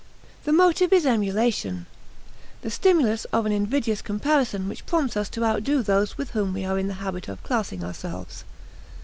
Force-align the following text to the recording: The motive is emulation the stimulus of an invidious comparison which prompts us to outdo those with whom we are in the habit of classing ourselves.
The 0.45 0.51
motive 0.51 0.91
is 0.93 1.05
emulation 1.05 1.85
the 2.63 2.71
stimulus 2.71 3.25
of 3.25 3.45
an 3.45 3.51
invidious 3.51 4.01
comparison 4.01 4.67
which 4.67 4.87
prompts 4.87 5.15
us 5.15 5.29
to 5.29 5.43
outdo 5.45 5.83
those 5.83 6.17
with 6.17 6.31
whom 6.31 6.53
we 6.55 6.65
are 6.65 6.79
in 6.79 6.87
the 6.87 6.95
habit 7.05 7.27
of 7.27 7.43
classing 7.43 7.83
ourselves. 7.83 8.43